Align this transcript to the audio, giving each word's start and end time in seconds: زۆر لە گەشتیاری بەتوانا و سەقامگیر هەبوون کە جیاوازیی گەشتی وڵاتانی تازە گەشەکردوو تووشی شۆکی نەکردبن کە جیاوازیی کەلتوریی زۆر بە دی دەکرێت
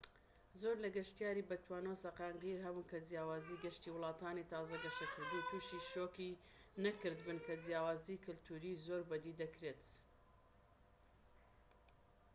زۆر 0.61 0.75
لە 0.83 0.89
گەشتیاری 0.97 1.47
بەتوانا 1.49 1.89
و 1.91 2.01
سەقامگیر 2.05 2.57
هەبوون 2.65 2.89
کە 2.91 2.97
جیاوازیی 3.07 3.61
گەشتی 3.65 3.93
وڵاتانی 3.95 4.47
تازە 4.51 4.77
گەشەکردوو 4.85 5.47
تووشی 5.49 5.85
شۆکی 5.91 6.39
نەکردبن 6.83 7.39
کە 7.45 7.53
جیاوازیی 7.63 8.23
کەلتوریی 8.25 8.81
زۆر 8.85 9.01
بە 9.09 9.17
دی 9.23 9.33
دەکرێت 9.41 9.83